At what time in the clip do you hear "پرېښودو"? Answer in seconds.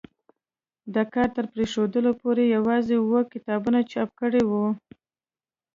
1.53-1.99